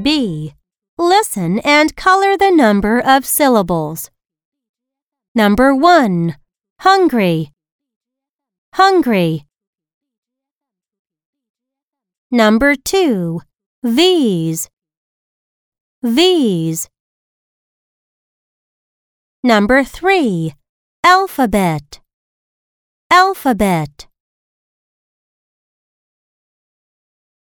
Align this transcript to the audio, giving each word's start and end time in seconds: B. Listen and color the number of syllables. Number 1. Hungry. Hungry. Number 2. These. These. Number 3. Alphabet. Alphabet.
B. 0.00 0.54
Listen 0.96 1.58
and 1.60 1.94
color 1.96 2.36
the 2.36 2.50
number 2.50 3.00
of 3.00 3.26
syllables. 3.26 4.10
Number 5.34 5.74
1. 5.74 6.36
Hungry. 6.80 7.52
Hungry. 8.74 9.46
Number 12.30 12.74
2. 12.74 13.40
These. 13.82 14.70
These. 16.02 16.88
Number 19.42 19.84
3. 19.84 20.54
Alphabet. 21.04 22.00
Alphabet. 23.10 24.06